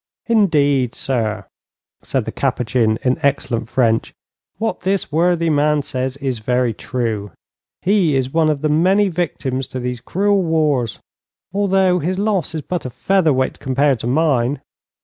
'Indeed, 0.25 0.95
sir,' 0.95 1.45
said 2.01 2.25
the 2.25 2.31
Capuchin, 2.31 2.97
in 3.03 3.19
excellent 3.23 3.69
French, 3.69 4.15
'what 4.57 4.79
this 4.79 5.11
worthy 5.11 5.51
man 5.51 5.83
says 5.83 6.17
is 6.17 6.39
very 6.39 6.73
true. 6.73 7.31
He 7.83 8.15
is 8.15 8.33
one 8.33 8.49
of 8.49 8.63
the 8.63 8.69
many 8.69 9.09
victims 9.09 9.67
to 9.67 9.79
these 9.79 10.01
cruel 10.01 10.41
wars, 10.41 10.97
although 11.53 11.99
his 11.99 12.17
loss 12.17 12.55
is 12.55 12.63
but 12.63 12.83
a 12.83 12.89
feather 12.89 13.31
weight 13.31 13.59
compared 13.59 13.99
to 13.99 14.07
mine. 14.07 14.59